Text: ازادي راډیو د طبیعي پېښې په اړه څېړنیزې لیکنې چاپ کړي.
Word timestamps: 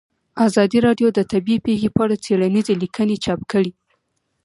ازادي 0.47 0.79
راډیو 0.87 1.07
د 1.13 1.19
طبیعي 1.31 1.63
پېښې 1.67 1.89
په 1.95 1.99
اړه 2.05 2.15
څېړنیزې 2.25 2.73
لیکنې 2.83 3.15
چاپ 3.23 3.41
کړي. 3.51 3.71